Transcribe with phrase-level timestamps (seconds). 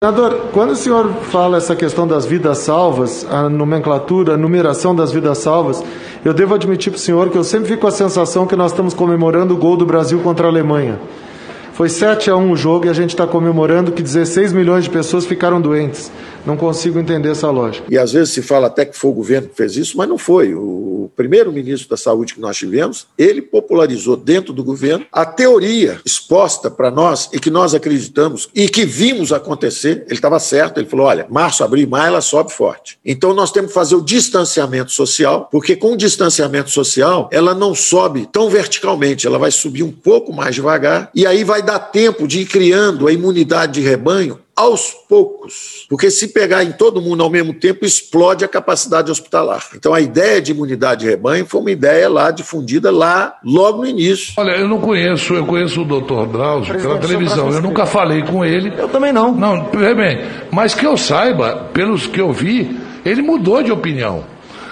[0.00, 5.10] Senador, quando o senhor fala essa questão das vidas salvas, a nomenclatura, a numeração das
[5.10, 5.82] vidas salvas,
[6.24, 8.70] eu devo admitir para o senhor que eu sempre fico com a sensação que nós
[8.70, 11.00] estamos comemorando o gol do Brasil contra a Alemanha.
[11.72, 14.90] Foi 7 a 1 o jogo e a gente está comemorando que 16 milhões de
[14.90, 16.12] pessoas ficaram doentes.
[16.46, 17.86] Não consigo entender essa lógica.
[17.90, 20.18] E às vezes se fala até que foi o governo que fez isso, mas não
[20.18, 20.54] foi.
[20.54, 26.00] O primeiro ministro da Saúde que nós tivemos, ele popularizou dentro do governo a teoria
[26.04, 30.04] exposta para nós e que nós acreditamos e que vimos acontecer.
[30.06, 32.98] Ele estava certo, ele falou: olha, março, abril e maio ela sobe forte.
[33.04, 37.74] Então nós temos que fazer o distanciamento social, porque com o distanciamento social ela não
[37.74, 42.26] sobe tão verticalmente, ela vai subir um pouco mais devagar e aí vai dar tempo
[42.26, 45.86] de ir criando a imunidade de rebanho aos poucos.
[45.88, 49.64] Porque se pegar em todo mundo ao mesmo tempo, explode a capacidade hospitalar.
[49.76, 53.86] Então a ideia de imunidade de rebanho foi uma ideia lá difundida lá logo no
[53.86, 54.34] início.
[54.36, 56.32] Olha, eu não conheço, eu conheço o Dr.
[56.32, 57.52] Drauzio pela televisão.
[57.52, 58.72] Eu nunca falei com ele.
[58.76, 59.32] Eu também não.
[59.32, 64.24] Não, bem, mas que eu saiba, pelos que eu vi, ele mudou de opinião.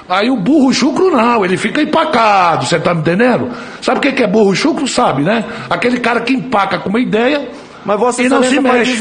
[0.08, 3.50] Aí o burro chucro não, ele fica empacado, você tá me entendendo?
[3.80, 4.86] Sabe o que é burro chucro?
[4.88, 5.44] Sabe, né?
[5.70, 7.48] Aquele cara que empaca com uma ideia
[7.84, 8.98] Mas Vossa e não se mexe.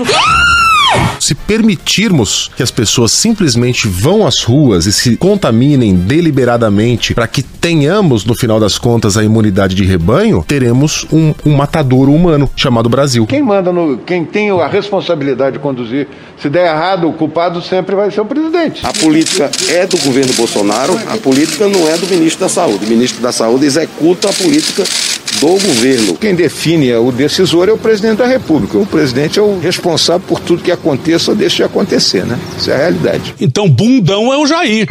[1.20, 7.42] Se permitirmos que as pessoas simplesmente vão às ruas e se contaminem deliberadamente para que
[7.42, 12.90] tenhamos, no final das contas, a imunidade de rebanho, teremos um, um matadouro humano chamado
[12.90, 13.26] Brasil.
[13.26, 13.98] Quem manda no.
[13.98, 16.08] Quem tem a responsabilidade de conduzir,
[16.40, 18.86] se der errado, o culpado sempre vai ser o presidente.
[18.86, 22.86] A política é do governo Bolsonaro, a política não é do ministro da Saúde.
[22.86, 24.84] O ministro da Saúde executa a política
[25.40, 26.16] do governo.
[26.16, 28.78] Quem define o decisor é o presidente da República.
[28.78, 32.40] O presidente é o responsável por tudo que aconteça ou deixe de acontecer, né?
[32.58, 33.36] Isso é a realidade.
[33.40, 34.88] Então, bundão é o Jair.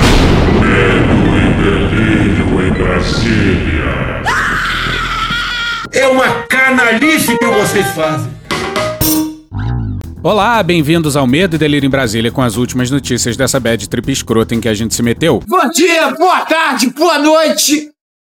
[5.92, 8.34] É uma canalice que vocês fazem.
[10.22, 14.10] Olá, bem-vindos ao Medo e Delírio em Brasília com as últimas notícias dessa bad trip
[14.10, 15.42] escrota em que a gente se meteu.
[15.46, 17.93] Bom dia, boa tarde, boa noite.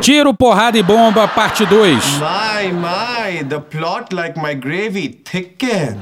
[0.00, 2.20] Tiro, porrada e bomba, parte 2.
[2.20, 5.98] My, my, the plot like my gravy thicken.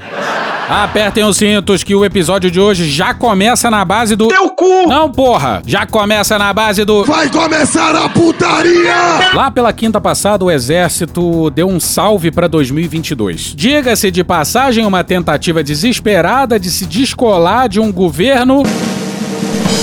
[0.69, 4.29] Apertem os cintos que o episódio de hoje já começa na base do.
[4.29, 4.87] Teu cu!
[4.87, 5.61] Não, porra!
[5.65, 7.03] Já começa na base do.
[7.03, 9.33] Vai começar a putaria!
[9.33, 13.53] Lá pela quinta passada, o Exército deu um salve para 2022.
[13.53, 18.63] Diga-se de passagem, uma tentativa desesperada de se descolar de um governo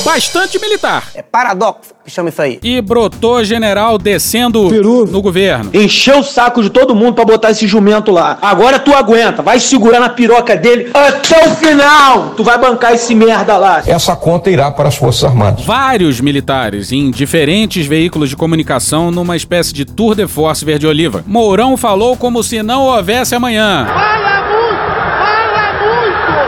[0.04, 1.04] bastante militar.
[1.14, 2.58] É paradoxo que chama isso aí.
[2.62, 4.70] E brotou general descendo
[5.10, 5.70] no governo.
[5.74, 8.38] Encheu o saco de todo mundo pra botar esse jumento lá.
[8.40, 12.30] Agora tu aguenta, vai segurar na piroca dele até o final.
[12.36, 13.82] Tu vai bancar esse merda lá.
[13.86, 15.64] Essa conta irá para as Forças Armadas.
[15.64, 21.24] Vários militares em diferentes veículos de comunicação numa espécie de tour de force verde-oliva.
[21.26, 23.86] Mourão falou como se não houvesse amanhã.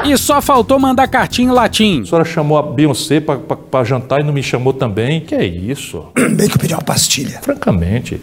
[0.04, 2.02] E só faltou mandar cartinha em latim.
[2.02, 5.20] A senhora chamou a Beyoncé pra, pra, pra jantar e não me chamou também.
[5.20, 6.06] Que é isso?
[6.16, 7.40] Bem que eu pedi uma pastilha.
[7.42, 8.20] Francamente.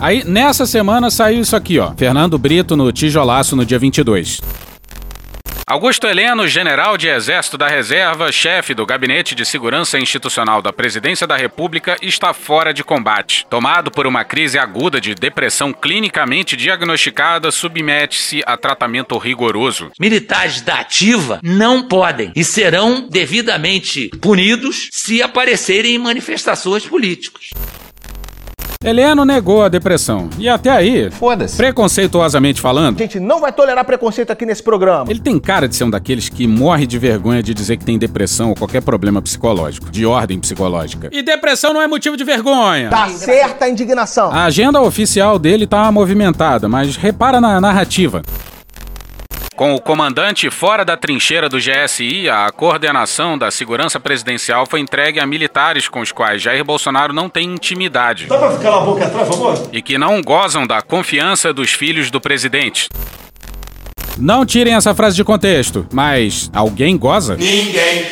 [0.00, 1.92] Aí, nessa semana, saiu isso aqui, ó.
[1.96, 4.40] Fernando Brito no Tijolaço no dia 22.
[5.70, 11.28] Augusto Heleno, general de Exército da Reserva, chefe do Gabinete de Segurança Institucional da Presidência
[11.28, 13.46] da República, está fora de combate.
[13.48, 19.92] Tomado por uma crise aguda de depressão clinicamente diagnosticada, submete-se a tratamento rigoroso.
[19.96, 27.50] Militares da ativa não podem e serão devidamente punidos se aparecerem em manifestações políticas.
[28.82, 30.30] Heleno negou a depressão.
[30.38, 31.54] E até aí, Foda-se.
[31.54, 35.04] preconceituosamente falando, A gente não vai tolerar preconceito aqui nesse programa.
[35.10, 37.98] ele tem cara de ser um daqueles que morre de vergonha de dizer que tem
[37.98, 41.10] depressão ou qualquer problema psicológico, de ordem psicológica.
[41.12, 42.88] E depressão não é motivo de vergonha.
[42.88, 44.30] Tá certa a indignação.
[44.32, 48.22] A agenda oficial dele tá movimentada, mas repara na narrativa.
[49.60, 55.20] Com o comandante fora da trincheira do GSI, a coordenação da segurança presidencial foi entregue
[55.20, 59.04] a militares com os quais Jair Bolsonaro não tem intimidade Dá pra ficar a boca
[59.04, 59.68] atrás, por favor?
[59.70, 62.88] e que não gozam da confiança dos filhos do presidente.
[64.16, 67.36] Não tirem essa frase de contexto, mas alguém goza?
[67.36, 68.06] Ninguém.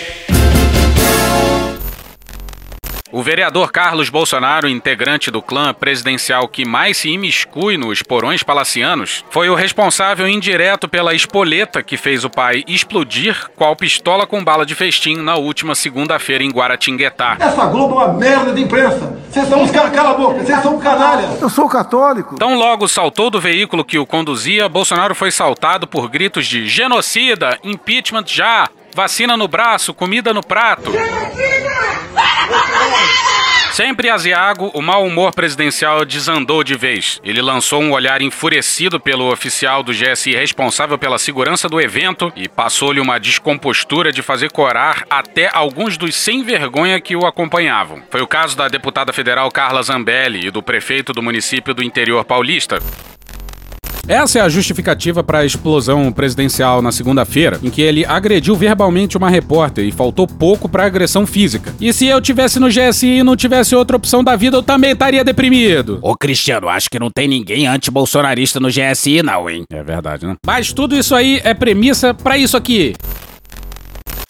[3.10, 9.24] O vereador Carlos Bolsonaro, integrante do clã presidencial que mais se imiscui nos porões palacianos,
[9.30, 14.66] foi o responsável indireto pela espoleta que fez o pai explodir qual pistola com bala
[14.66, 17.38] de festim na última segunda-feira em Guaratinguetá.
[17.40, 19.16] Essa Globo é uma merda de imprensa.
[19.30, 21.38] Vocês são uns caras, cala a boca, vocês são um canalha.
[21.40, 22.36] Eu sou católico.
[22.36, 27.58] Tão logo saltou do veículo que o conduzia, Bolsonaro foi saltado por gritos de genocida,
[27.64, 30.92] impeachment já, vacina no braço, comida no prato.
[33.78, 37.20] Sempre aziago, o mau humor presidencial desandou de vez.
[37.22, 42.48] Ele lançou um olhar enfurecido pelo oficial do GSI responsável pela segurança do evento e
[42.48, 48.02] passou-lhe uma descompostura de fazer corar até alguns dos sem vergonha que o acompanhavam.
[48.10, 52.24] Foi o caso da deputada federal Carla Zambelli e do prefeito do município do interior
[52.24, 52.80] paulista.
[54.08, 59.18] Essa é a justificativa para a explosão presidencial na segunda-feira, em que ele agrediu verbalmente
[59.18, 61.74] uma repórter e faltou pouco para agressão física.
[61.78, 64.92] E se eu tivesse no GSI e não tivesse outra opção da vida, eu também
[64.92, 65.98] estaria deprimido.
[66.00, 69.64] Ô Cristiano, acho que não tem ninguém anti-bolsonarista no GSI não, hein?
[69.70, 70.36] É verdade, né?
[70.46, 72.94] Mas tudo isso aí é premissa para isso aqui.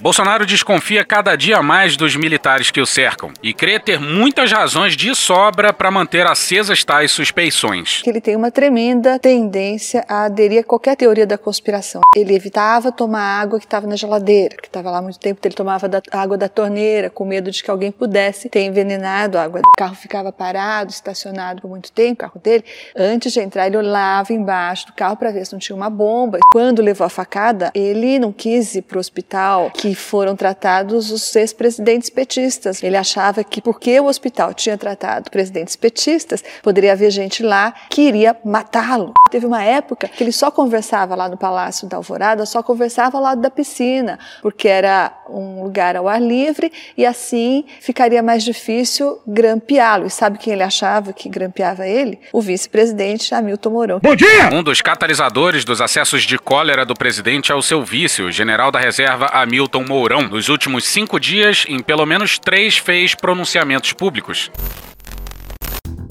[0.00, 4.94] Bolsonaro desconfia cada dia mais dos militares que o cercam e crê ter muitas razões
[4.96, 8.00] de sobra para manter acesas tais suspeições.
[8.06, 12.00] Ele tem uma tremenda tendência a aderir a qualquer teoria da conspiração.
[12.14, 15.56] Ele evitava tomar água que estava na geladeira, que estava lá há muito tempo, ele
[15.56, 19.62] tomava da, água da torneira com medo de que alguém pudesse ter envenenado a água.
[19.66, 22.64] O carro ficava parado, estacionado por muito tempo, o carro dele.
[22.94, 26.38] Antes de entrar, ele olhava embaixo do carro para ver se não tinha uma bomba.
[26.52, 31.35] Quando levou a facada, ele não quis ir para o hospital que foram tratados os
[31.37, 32.82] ex-presidentes petistas.
[32.82, 38.02] Ele achava que porque o hospital tinha tratado presidentes petistas, poderia haver gente lá que
[38.02, 39.12] iria matá-lo.
[39.31, 43.23] Teve uma época que ele só conversava lá no Palácio da Alvorada, só conversava ao
[43.23, 49.20] lado da piscina, porque era um lugar ao ar livre e assim ficaria mais difícil
[49.26, 50.06] grampeá-lo.
[50.06, 52.19] E sabe quem ele achava que grampeava ele?
[52.32, 54.00] O vice-presidente Hamilton Mourão.
[54.02, 54.49] Bom dia!
[54.52, 58.70] Um dos catalisadores dos acessos de cólera do presidente é o seu vice, o general
[58.70, 60.28] da reserva Hamilton Mourão.
[60.28, 64.50] Nos últimos cinco dias, em pelo menos três, fez pronunciamentos públicos.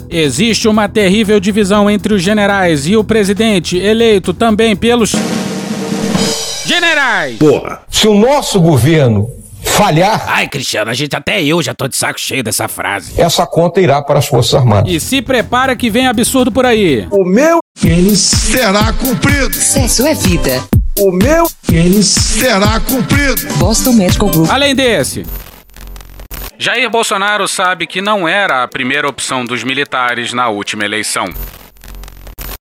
[0.10, 5.12] Existe uma terrível divisão entre os generais e o presidente, eleito também pelos.
[6.66, 7.38] Generais!
[7.38, 9.30] Porra, se o nosso governo
[9.64, 10.26] falhar.
[10.28, 13.20] Ai, Cristiano, a gente até eu já tô de saco cheio dessa frase.
[13.20, 14.92] Essa conta irá para as Forças Armadas.
[14.92, 17.08] E se prepara que vem absurdo por aí.
[17.12, 17.60] O meu
[18.16, 19.54] será cumprido.
[19.54, 20.64] Sexo é vida.
[21.00, 23.54] O meu pênis será cumprido.
[23.60, 24.50] Boston Medical Group.
[24.50, 25.28] Além desse.
[26.58, 31.26] Jair Bolsonaro sabe que não era a primeira opção dos militares na última eleição.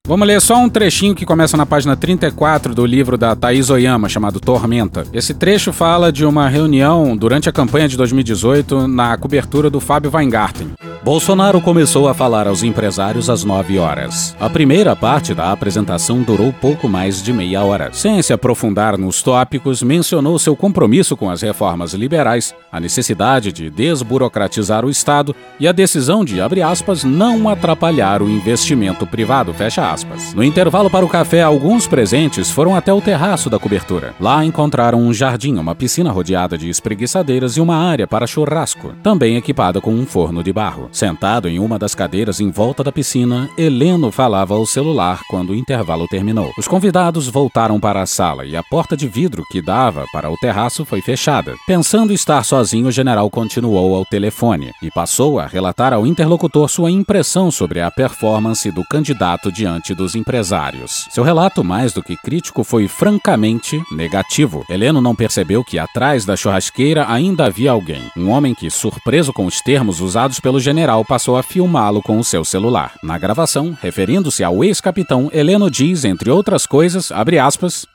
[0.07, 4.07] Vamos ler só um trechinho que começa na página 34 do livro da Thaís Oyama,
[4.07, 5.03] chamado Tormenta.
[5.11, 10.09] Esse trecho fala de uma reunião durante a campanha de 2018 na cobertura do Fábio
[10.13, 10.69] Weingarten.
[11.03, 14.35] Bolsonaro começou a falar aos empresários às 9 horas.
[14.39, 17.89] A primeira parte da apresentação durou pouco mais de meia hora.
[17.91, 23.69] Sem se aprofundar nos tópicos, mencionou seu compromisso com as reformas liberais, a necessidade de
[23.69, 29.89] desburocratizar o Estado e a decisão de, abre aspas, não atrapalhar o investimento privado, fecha
[29.89, 29.96] aspas.
[30.35, 34.13] No intervalo para o café, alguns presentes foram até o terraço da cobertura.
[34.19, 39.35] Lá encontraram um jardim, uma piscina rodeada de espreguiçadeiras e uma área para churrasco, também
[39.35, 40.89] equipada com um forno de barro.
[40.91, 45.55] Sentado em uma das cadeiras em volta da piscina, Heleno falava ao celular quando o
[45.55, 46.51] intervalo terminou.
[46.57, 50.37] Os convidados voltaram para a sala e a porta de vidro que dava para o
[50.37, 51.55] terraço foi fechada.
[51.65, 56.91] Pensando estar sozinho, o general continuou ao telefone e passou a relatar ao interlocutor sua
[56.91, 61.07] impressão sobre a performance do candidato diante dos empresários.
[61.09, 64.65] Seu relato, mais do que crítico, foi francamente negativo.
[64.69, 68.03] Heleno não percebeu que atrás da churrasqueira ainda havia alguém.
[68.15, 72.23] Um homem que, surpreso com os termos usados pelo general, passou a filmá-lo com o
[72.23, 72.93] seu celular.
[73.03, 77.85] Na gravação, referindo-se ao ex-capitão, Heleno diz, entre outras coisas, abre aspas,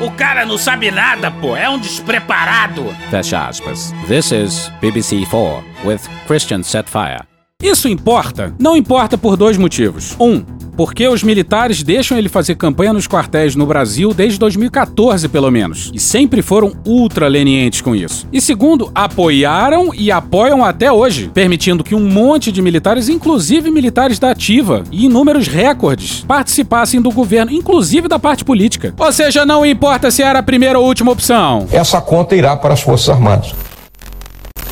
[0.00, 2.94] o cara não sabe nada, pô, é um despreparado.
[3.10, 3.92] Fecha aspas.
[4.06, 7.35] This is BBC 4 with Christian Setfire.
[7.62, 8.54] Isso importa?
[8.60, 10.14] Não importa por dois motivos.
[10.20, 10.40] Um,
[10.76, 15.90] porque os militares deixam ele fazer campanha nos quartéis no Brasil desde 2014, pelo menos,
[15.92, 18.28] e sempre foram ultra lenientes com isso.
[18.32, 24.18] E segundo, apoiaram e apoiam até hoje, permitindo que um monte de militares, inclusive militares
[24.18, 28.94] da ativa e em números recordes, participassem do governo, inclusive da parte política.
[28.96, 31.66] Ou seja, não importa se era a primeira ou última opção.
[31.72, 33.54] Essa conta irá para as Forças Armadas.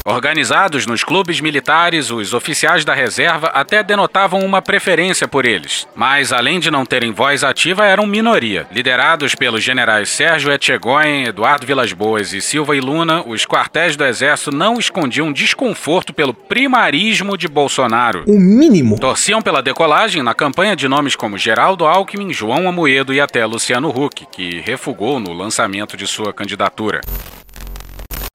[0.06, 5.88] Organizados nos clubes militares, os oficiais da reserva até denotavam uma preferência por eles.
[5.96, 8.66] Mas, além de não terem voz ativa, eram minoria.
[8.70, 14.04] Liderados pelos generais Sérgio Etchegóin, Eduardo Vilas Boas e Silva e Luna, os quartéis do
[14.04, 18.24] Exército não escondiam desconforto pelo primarismo de Bolsonaro.
[18.26, 19.00] O mínimo.
[19.00, 23.88] Torciam pela decolagem na campanha de nomes como Geraldo Alckmin, João Amoedo e até Luciano
[23.88, 27.00] Huck, que refugou no lançamento de sua candidatura.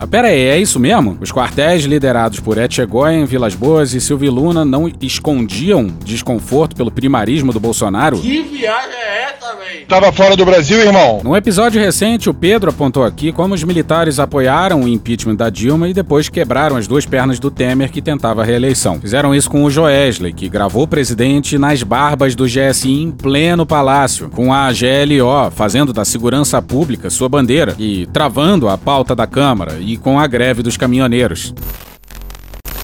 [0.01, 1.17] Ah, pera aí, é isso mesmo?
[1.19, 7.51] Os quartéis liderados por Etchegóin, Vilas Boas e Silvio Luna não escondiam desconforto pelo primarismo
[7.51, 8.17] do Bolsonaro?
[8.17, 9.85] Que viagem é essa, velho?
[9.89, 11.19] Tava fora do Brasil, irmão?
[11.21, 15.89] Num episódio recente, o Pedro apontou aqui como os militares apoiaram o impeachment da Dilma
[15.89, 19.01] e depois quebraram as duas pernas do Temer que tentava a reeleição.
[19.01, 23.65] Fizeram isso com o Joesley, que gravou o presidente nas barbas do GSI em pleno
[23.65, 29.27] palácio, com a GLO fazendo da segurança pública sua bandeira e travando a pauta da
[29.27, 31.53] Câmara e com a greve dos caminhoneiros.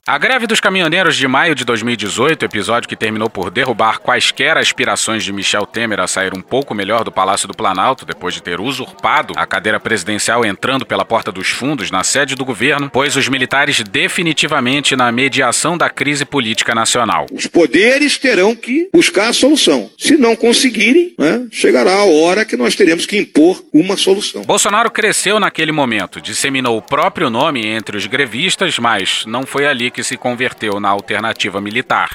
[0.08, 5.24] A greve dos caminhoneiros de maio de 2018, episódio que terminou por derrubar quaisquer aspirações
[5.24, 8.62] de Michel Temer a sair um pouco melhor do Palácio do Planalto depois de ter
[8.62, 13.28] usurpado a cadeira presidencial entrando pela porta dos fundos na sede do governo, pôs os
[13.28, 17.26] militares definitivamente na mediação da crise política nacional.
[17.32, 19.90] Os poderes terão que buscar a solução.
[19.98, 24.44] Se não conseguirem, né, chegará a hora que nós teremos que impor uma solução.
[24.44, 29.95] Bolsonaro cresceu naquele momento, disseminou o próprio nome entre os grevistas, mas não foi ali
[29.96, 32.10] que se converteu na alternativa militar.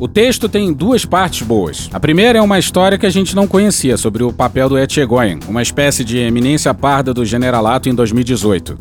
[0.00, 1.88] O texto tem duas partes boas.
[1.92, 5.38] A primeira é uma história que a gente não conhecia sobre o papel do Etchegóin,
[5.46, 8.76] uma espécie de eminência parda do generalato em 2018.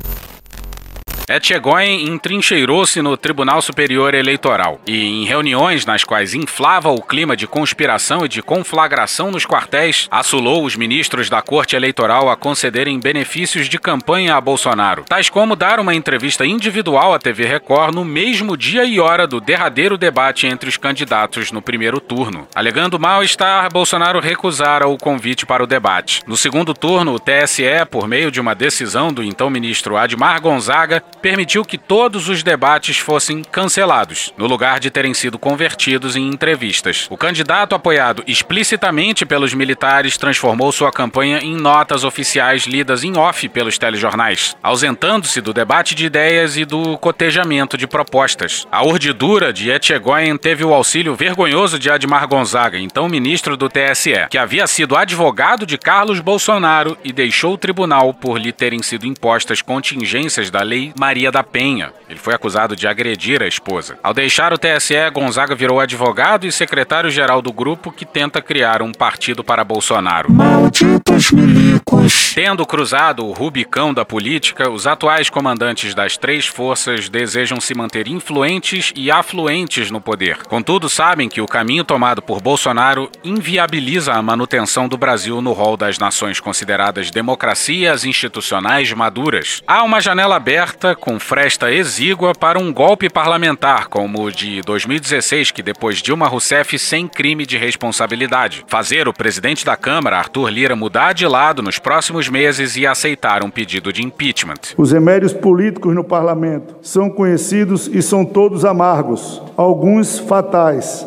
[1.30, 7.46] Etchegóin entrincheirou-se no Tribunal Superior Eleitoral e, em reuniões nas quais inflava o clima de
[7.46, 13.70] conspiração e de conflagração nos quartéis, assulou os ministros da Corte Eleitoral a concederem benefícios
[13.70, 18.58] de campanha a Bolsonaro, tais como dar uma entrevista individual à TV Record no mesmo
[18.58, 22.48] dia e hora do derradeiro debate entre os candidatos no primeiro turno.
[22.56, 26.24] Alegando mal-estar, Bolsonaro recusara o convite para o debate.
[26.26, 31.04] No segundo turno, o TSE, por meio de uma decisão do então ministro Admar Gonzaga,
[31.22, 37.08] permitiu que todos os debates fossem cancelados, no lugar de terem sido convertidos em entrevistas.
[37.10, 43.48] O candidato, apoiado explicitamente pelos militares, transformou sua campanha em notas oficiais lidas em off
[43.50, 48.66] pelos telejornais, ausentando-se do debate de ideias e do cotejamento de propostas.
[48.72, 54.28] A urdidura de Etchegóin teve o auxílio vergonhoso de Admar Gonzaga, então ministro do TSE,
[54.30, 59.06] que havia sido advogado de Carlos Bolsonaro e deixou o tribunal por lhe terem sido
[59.06, 61.92] impostas contingências da lei Maria da Penha.
[62.08, 63.98] Ele foi acusado de agredir a esposa.
[64.02, 68.92] Ao deixar o TSE, Gonzaga virou advogado e secretário-geral do grupo que tenta criar um
[68.92, 70.32] partido para Bolsonaro.
[70.32, 72.34] Malditos milicos.
[72.34, 78.08] Tendo cruzado o Rubicão da política, os atuais comandantes das três forças desejam se manter
[78.08, 80.38] influentes e afluentes no poder.
[80.44, 85.76] Contudo, sabem que o caminho tomado por Bolsonaro inviabiliza a manutenção do Brasil no rol
[85.76, 89.62] das nações consideradas democracias institucionais maduras.
[89.68, 95.52] Há uma janela aberta com fresta exígua para um golpe parlamentar, como o de 2016,
[95.52, 98.64] que depois Dilma Rousseff sem crime de responsabilidade.
[98.68, 103.44] Fazer o presidente da Câmara, Arthur Lira, mudar de lado nos próximos meses e aceitar
[103.44, 104.76] um pedido de impeachment.
[104.78, 111.06] Os remédios políticos no parlamento são conhecidos e são todos amargos, alguns fatais.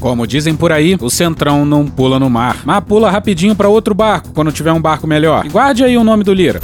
[0.00, 3.94] Como dizem por aí, o Centrão não pula no mar, mas pula rapidinho para outro
[3.94, 5.44] barco quando tiver um barco melhor.
[5.44, 6.60] E guarde aí o nome do Lira.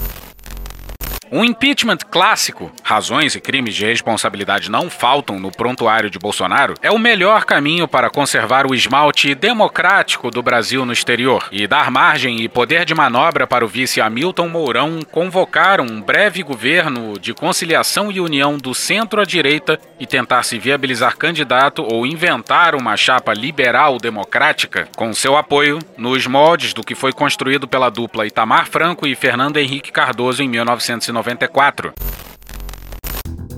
[1.30, 6.88] Um impeachment clássico, razões e crimes de responsabilidade não faltam no prontuário de Bolsonaro, é
[6.90, 12.42] o melhor caminho para conservar o esmalte democrático do Brasil no exterior e dar margem
[12.42, 18.12] e poder de manobra para o vice Hamilton Mourão convocar um breve governo de conciliação
[18.12, 23.35] e união do centro à direita e tentar se viabilizar candidato ou inventar uma chapa
[23.35, 29.09] liberal democrática com seu apoio nos moldes do que foi construído pela dupla Itamar Franco
[29.09, 31.16] e Fernando Henrique Cardoso em 1990.
[31.17, 31.93] 94.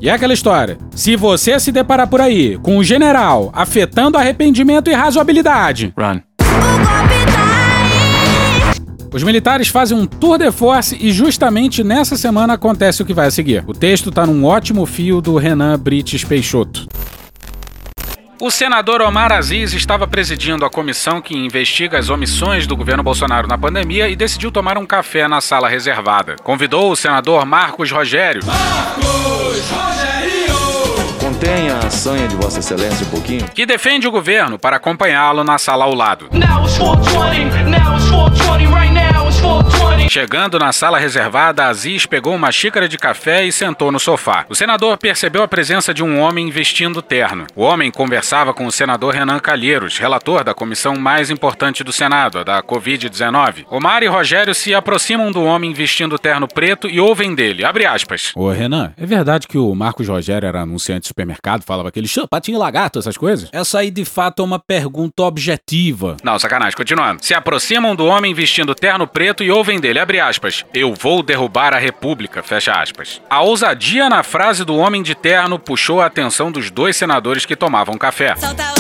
[0.01, 0.79] E é aquela história.
[0.95, 5.93] Se você se deparar por aí com um general afetando arrependimento e razoabilidade.
[5.99, 6.21] Run.
[9.13, 13.27] Os militares fazem um tour de force e justamente nessa semana acontece o que vai
[13.27, 13.65] a seguir.
[13.67, 16.87] O texto tá num ótimo fio do Renan Brites Peixoto.
[18.41, 23.49] O senador Omar Aziz estava presidindo a comissão que investiga as omissões do governo Bolsonaro
[23.49, 26.37] na pandemia e decidiu tomar um café na sala reservada.
[26.45, 28.41] Convidou o senador Marcos Rogério.
[28.47, 30.55] Marcos Rogério!
[31.19, 33.45] Contenha a sanha de Vossa Excelência um pouquinho.
[33.49, 36.29] Que defende o governo para acompanhá-lo na sala ao lado.
[36.33, 39.28] Now it's 420, now it's 420 right now.
[40.09, 44.47] Chegando na sala reservada, Aziz pegou uma xícara de café e sentou no sofá.
[44.49, 47.47] O senador percebeu a presença de um homem vestindo terno.
[47.55, 52.39] O homem conversava com o senador Renan Calheiros, relator da comissão mais importante do Senado,
[52.39, 53.67] a da Covid-19.
[53.71, 57.65] Omar e Rogério se aproximam do homem vestindo terno preto e ouvem dele.
[57.65, 58.33] Abre aspas.
[58.35, 62.59] Ô, Renan, é verdade que o Marcos Rogério era anunciante de supermercado, falava aquele patinho
[62.59, 63.51] lagarto, essas coisas?
[63.53, 66.17] Essa aí, de fato, é uma pergunta objetiva.
[66.25, 67.25] Não, sacanagem, continuando.
[67.25, 70.65] Se aproximam do homem vestindo terno preto e ouvem dele, abre aspas.
[70.73, 73.21] Eu vou derrubar a república, fecha aspas.
[73.29, 77.57] A ousadia na frase do homem de terno puxou a atenção dos dois senadores que
[77.57, 78.35] tomavam café.
[78.37, 78.78] Solta.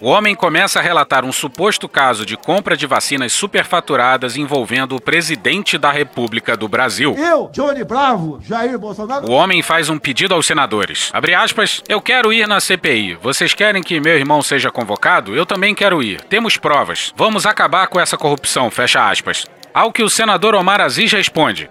[0.00, 5.00] O homem começa a relatar um suposto caso de compra de vacinas superfaturadas envolvendo o
[5.00, 7.14] presidente da República do Brasil.
[7.16, 9.26] Eu, Johnny Bravo, Jair Bolsonaro.
[9.26, 11.10] O homem faz um pedido aos senadores.
[11.12, 13.14] Abre aspas, eu quero ir na CPI.
[13.22, 15.34] Vocês querem que meu irmão seja convocado?
[15.34, 16.20] Eu também quero ir.
[16.22, 17.12] Temos provas.
[17.16, 19.46] Vamos acabar com essa corrupção, fecha aspas.
[19.72, 21.70] Ao que o senador Omar Aziz responde.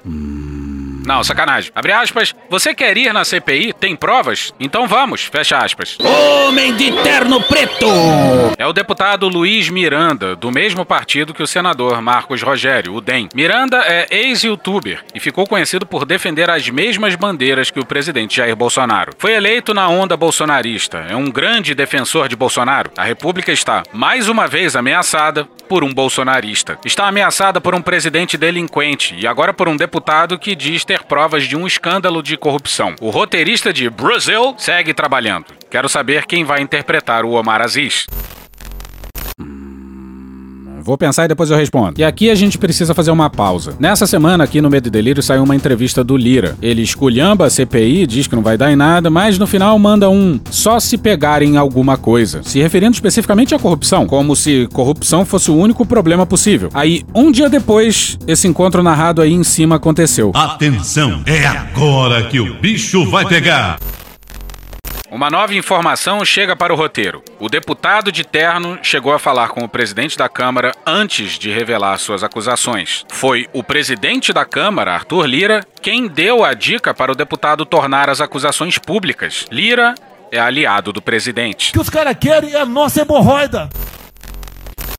[1.06, 1.72] Não, sacanagem.
[1.76, 2.36] Abre aspas.
[2.50, 3.74] Você quer ir na CPI?
[3.74, 4.54] Tem provas?
[4.60, 5.22] Então vamos.
[5.26, 5.98] Fecha aspas.
[6.00, 7.86] Homem de terno preto!
[8.58, 13.30] É o deputado Luiz Miranda, do mesmo partido que o senador Marcos Rogério, o DEM.
[13.36, 18.56] Miranda é ex-youtuber e ficou conhecido por defender as mesmas bandeiras que o presidente Jair
[18.56, 19.12] Bolsonaro.
[19.18, 21.06] Foi eleito na onda bolsonarista.
[21.10, 22.92] É um grande defensor de Bolsonaro.
[22.98, 26.78] A República está, mais uma vez, ameaçada por um bolsonarista.
[26.86, 31.44] Está ameaçada por um presidente delinquente e agora por um deputado que diz ter provas
[31.44, 32.96] de um escândalo de corrupção.
[33.02, 35.46] O roteirista de Brasil segue trabalhando.
[35.70, 38.06] Quero saber quem vai interpretar o Omar Aziz.
[40.86, 42.00] Vou pensar e depois eu respondo.
[42.00, 43.74] E aqui a gente precisa fazer uma pausa.
[43.80, 46.56] Nessa semana, aqui no Medo e Delírio, saiu uma entrevista do Lira.
[46.62, 50.08] Ele esculhamba a CPI, diz que não vai dar em nada, mas no final manda
[50.12, 55.50] um só se pegarem alguma coisa, se referindo especificamente à corrupção, como se corrupção fosse
[55.50, 56.70] o único problema possível.
[56.72, 60.32] Aí, um dia depois, esse encontro narrado aí em cima aconteceu.
[60.36, 63.80] Atenção, é agora que o bicho vai pegar.
[65.16, 67.24] Uma nova informação chega para o roteiro.
[67.40, 71.98] O deputado de terno chegou a falar com o presidente da Câmara antes de revelar
[72.00, 73.06] suas acusações.
[73.10, 78.10] Foi o presidente da Câmara, Arthur Lira, quem deu a dica para o deputado tornar
[78.10, 79.46] as acusações públicas.
[79.50, 79.96] Lira
[80.34, 81.70] é aliado do presidente.
[81.70, 83.70] O que os caras querem é a nossa hemorroida.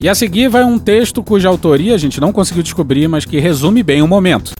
[0.00, 3.38] E a seguir vai um texto cuja autoria a gente não conseguiu descobrir, mas que
[3.38, 4.54] resume bem o momento.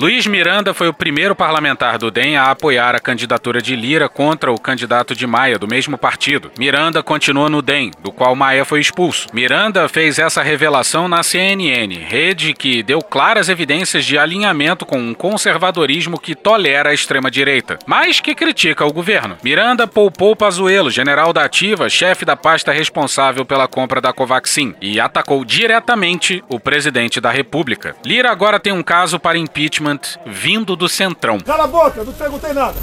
[0.00, 4.50] Luiz Miranda foi o primeiro parlamentar do DEM a apoiar a candidatura de Lira contra
[4.50, 6.50] o candidato de Maia, do mesmo partido.
[6.58, 9.28] Miranda continua no DEM, do qual Maia foi expulso.
[9.30, 15.12] Miranda fez essa revelação na CNN, rede que deu claras evidências de alinhamento com um
[15.12, 19.36] conservadorismo que tolera a extrema-direita, mas que critica o governo.
[19.44, 24.98] Miranda poupou Pazuello, general da Ativa, chefe da pasta responsável pela compra da Covaxin, e
[24.98, 27.94] atacou diretamente o presidente da República.
[28.02, 29.89] Lira agora tem um caso para impeachment
[30.26, 31.38] vindo do Centrão.
[31.40, 32.76] Cala a boca, não perguntei nada.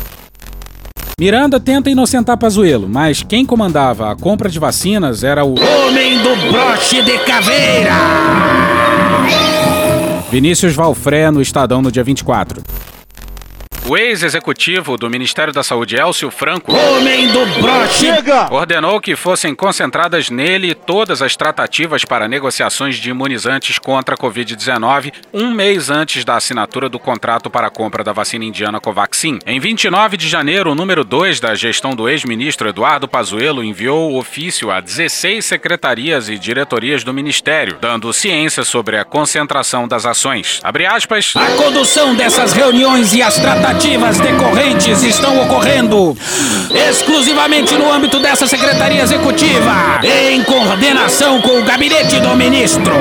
[1.19, 6.51] Miranda tenta inocentar Pazuello, mas quem comandava a compra de vacinas era o Homem do
[6.51, 7.95] broche de caveira!
[10.29, 12.61] Vinícius Valfré no Estadão no dia 24.
[13.89, 18.07] O ex-executivo do Ministério da Saúde, Elcio Franco, Homem do broche!
[18.51, 25.13] ordenou que fossem concentradas nele todas as tratativas para negociações de imunizantes contra a Covid-19
[25.33, 29.39] um mês antes da assinatura do contrato para a compra da vacina indiana Covaxin.
[29.45, 34.19] Em 29 de janeiro, o número 2 da gestão do ex-ministro Eduardo Pazuello enviou o
[34.19, 40.59] ofício a 16 secretarias e diretorias do Ministério, dando ciência sobre a concentração das ações.
[40.61, 41.33] Abre aspas.
[41.37, 46.17] A condução dessas reuniões e as tratativas decorrentes estão ocorrendo
[46.89, 52.93] exclusivamente no âmbito dessa Secretaria Executiva, em coordenação com o gabinete do ministro.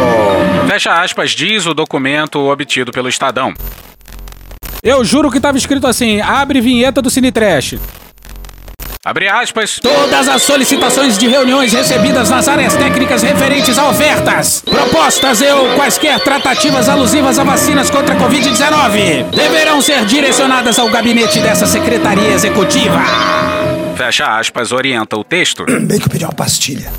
[0.68, 3.54] Fecha aspas, diz o documento obtido pelo Estadão.
[4.82, 7.76] Eu juro que estava escrito assim: abre vinheta do Cine Trash.
[9.06, 9.78] Abre aspas.
[9.80, 15.76] Todas as solicitações de reuniões recebidas nas áreas técnicas referentes a ofertas, propostas e ou
[15.76, 22.30] quaisquer tratativas alusivas a vacinas contra a Covid-19 deverão ser direcionadas ao gabinete dessa Secretaria
[22.30, 23.00] Executiva.
[23.94, 25.64] Fecha aspas, orienta o texto.
[25.86, 26.92] Bem que eu pedi uma pastilha.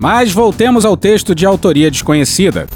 [0.00, 2.68] Mas voltemos ao texto de autoria desconhecida.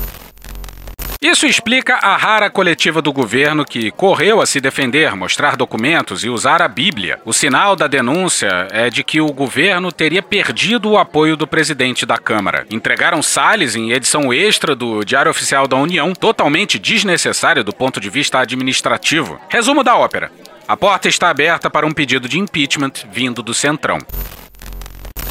[1.20, 6.28] Isso explica a rara coletiva do governo que correu a se defender, mostrar documentos e
[6.28, 7.18] usar a Bíblia.
[7.24, 12.07] O sinal da denúncia é de que o governo teria perdido o apoio do presidente
[12.07, 12.64] da Câmara.
[12.70, 18.09] Entregaram Salles em edição extra do Diário Oficial da União, totalmente desnecessário do ponto de
[18.09, 19.40] vista administrativo.
[19.48, 20.31] Resumo da ópera.
[20.68, 23.98] A porta está aberta para um pedido de impeachment vindo do Centrão.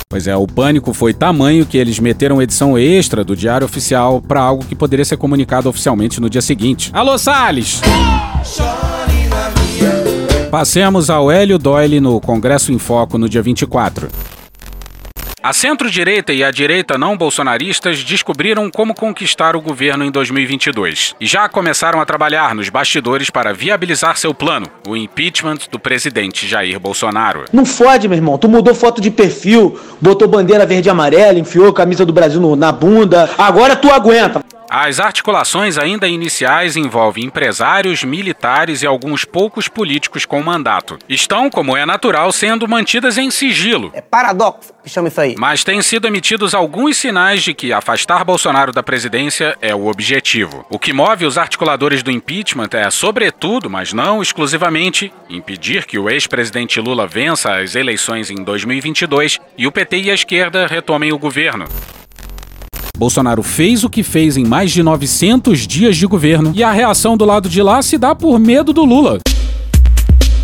[0.10, 4.40] Pois é, o pânico foi tamanho que eles meteram edição extra do Diário Oficial para
[4.40, 6.90] algo que poderia ser comunicado oficialmente no dia seguinte.
[6.94, 7.82] Alô, Salles!
[10.50, 14.08] Passemos ao Hélio Doyle no Congresso em Foco no dia 24.
[15.48, 21.26] A centro-direita e a direita não bolsonaristas descobriram como conquistar o governo em 2022 e
[21.26, 26.78] já começaram a trabalhar nos bastidores para viabilizar seu plano, o impeachment do presidente Jair
[26.78, 27.46] Bolsonaro.
[27.54, 28.38] Não fode, meu irmão.
[28.38, 32.58] Tu mudou foto de perfil, botou bandeira verde e amarela, enfiou a camisa do Brasil
[32.58, 33.30] na bunda.
[33.38, 34.44] Agora tu aguenta.
[34.70, 41.00] As articulações ainda iniciais envolvem empresários, militares e alguns poucos políticos com mandato.
[41.08, 43.92] Estão, como é natural, sendo mantidas em sigilo.
[43.94, 45.36] É paradoxo que chama isso aí.
[45.38, 50.66] Mas têm sido emitidos alguns sinais de que afastar Bolsonaro da presidência é o objetivo.
[50.70, 56.10] O que move os articuladores do impeachment é, sobretudo, mas não exclusivamente, impedir que o
[56.10, 61.20] ex-presidente Lula vença as eleições em 2022 e o PT e a esquerda retomem o
[61.20, 61.66] governo.
[62.98, 67.16] Bolsonaro fez o que fez em mais de 900 dias de governo e a reação
[67.16, 69.20] do lado de lá se dá por medo do Lula.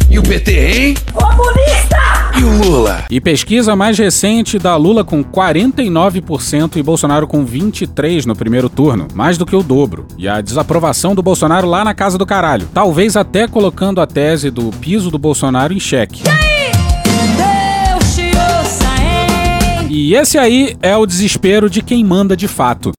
[0.09, 0.97] E o PT, hein?
[1.11, 1.97] Comunista!
[2.39, 3.05] E o Lula?
[3.09, 9.07] E pesquisa mais recente dá Lula com 49% e Bolsonaro com 23% no primeiro turno,
[9.15, 10.05] mais do que o dobro.
[10.17, 14.51] E a desaprovação do Bolsonaro lá na casa do caralho, talvez até colocando a tese
[14.51, 16.21] do piso do Bolsonaro em xeque.
[19.95, 22.91] E esse aí é o desespero de quem manda de fato.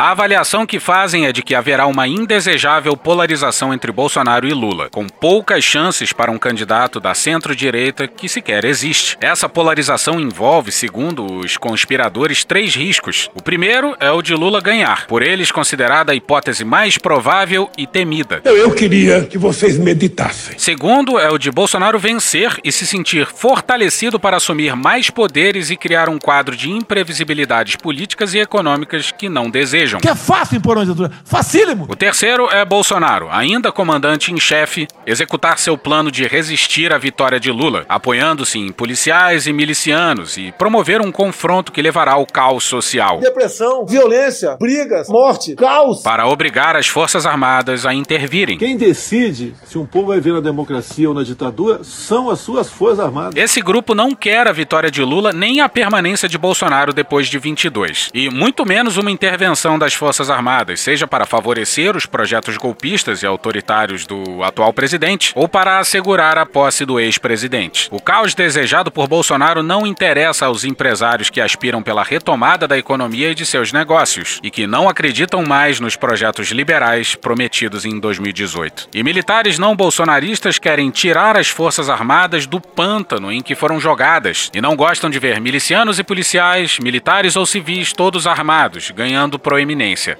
[0.00, 4.88] A avaliação que fazem é de que haverá uma indesejável polarização entre Bolsonaro e Lula,
[4.88, 9.18] com poucas chances para um candidato da centro-direita que sequer existe.
[9.20, 13.28] Essa polarização envolve, segundo os conspiradores, três riscos.
[13.34, 17.86] O primeiro é o de Lula ganhar, por eles considerada a hipótese mais provável e
[17.86, 18.40] temida.
[18.42, 20.58] Eu, eu queria que vocês meditassem.
[20.58, 25.76] Segundo é o de Bolsonaro vencer e se sentir fortalecido para assumir mais poderes e
[25.76, 29.50] criar um quadro de imprevisibilidades políticas e econômicas que não
[29.90, 30.00] desejam.
[30.00, 31.10] Que é fácil impor uma ditadura.
[31.24, 31.86] Facílimo.
[31.88, 37.40] O terceiro é Bolsonaro, ainda comandante em chefe, executar seu plano de resistir à vitória
[37.40, 42.64] de Lula, apoiando-se em policiais e milicianos e promover um confronto que levará ao caos
[42.64, 43.18] social.
[43.18, 46.02] Depressão, violência, brigas, morte, caos.
[46.02, 48.58] Para obrigar as Forças Armadas a intervirem.
[48.58, 52.68] Quem decide se um povo vai ver na democracia ou na ditadura são as suas
[52.68, 53.34] forças armadas.
[53.36, 57.38] Esse grupo não quer a vitória de Lula nem a permanência de Bolsonaro depois de
[57.38, 63.22] 22, e muito menos uma intervenção das Forças Armadas, seja para favorecer os projetos golpistas
[63.22, 67.88] e autoritários do atual presidente ou para assegurar a posse do ex-presidente.
[67.90, 73.30] O caos desejado por Bolsonaro não interessa aos empresários que aspiram pela retomada da economia
[73.30, 78.88] e de seus negócios e que não acreditam mais nos projetos liberais prometidos em 2018.
[78.94, 84.50] E militares não bolsonaristas querem tirar as Forças Armadas do pântano em que foram jogadas
[84.54, 90.16] e não gostam de ver milicianos e policiais, militares ou civis todos armados, ganhando proeminência.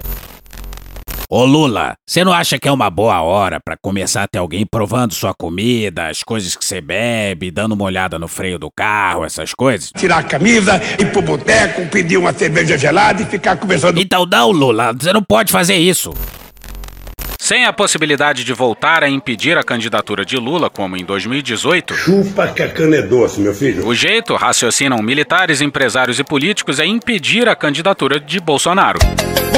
[1.29, 4.65] Ô Lula, você não acha que é uma boa hora pra começar a ter alguém
[4.69, 9.23] provando sua comida, as coisas que você bebe, dando uma olhada no freio do carro,
[9.23, 9.91] essas coisas?
[9.95, 13.99] Tirar a camisa, ir pro boteco, pedir uma cerveja gelada e ficar conversando.
[13.99, 16.13] Então não, Lula, você não pode fazer isso.
[17.51, 22.47] Sem a possibilidade de voltar a impedir a candidatura de Lula, como em 2018, Chupa
[22.47, 23.85] que a cana é doce, meu filho.
[23.85, 28.99] o jeito, raciocinam militares, empresários e políticos, é impedir a candidatura de Bolsonaro.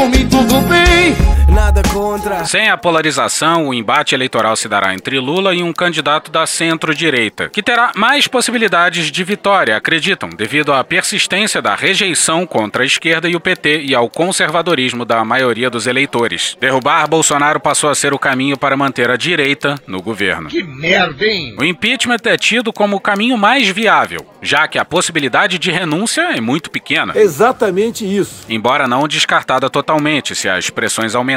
[0.10, 1.16] Mim tudo bem,
[1.48, 2.46] nada contra.
[2.46, 7.50] Sem a polarização, o embate eleitoral se dará entre Lula e um candidato da centro-direita,
[7.50, 13.30] que terá mais possibilidades de vitória, acreditam, devido à persistência da rejeição contra a esquerda
[13.30, 16.58] e o PT e ao conservadorismo da maioria dos eleitores.
[16.60, 20.50] Derrubar Bolsonaro passou a ser o caminho para manter a direita no governo.
[20.50, 21.56] Que merda, hein?
[21.60, 26.22] O impeachment é tido como o caminho mais viável, já que a possibilidade de renúncia
[26.36, 27.14] é muito pequena.
[27.16, 28.46] Exatamente isso.
[28.50, 31.33] Embora não descartada totalmente se as pressões aumentarem.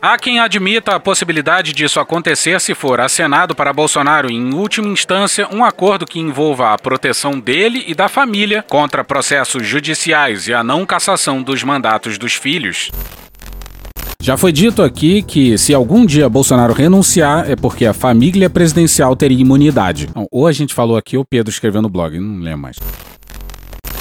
[0.00, 5.48] Há quem admita a possibilidade disso acontecer se for acenado para Bolsonaro, em última instância,
[5.52, 10.62] um acordo que envolva a proteção dele e da família contra processos judiciais e a
[10.62, 12.90] não cassação dos mandatos dos filhos.
[14.22, 19.16] Já foi dito aqui que se algum dia Bolsonaro renunciar é porque a família presidencial
[19.16, 20.08] teria imunidade.
[20.30, 22.76] Ou a gente falou aqui ou Pedro escreveu no blog, não lembro mais.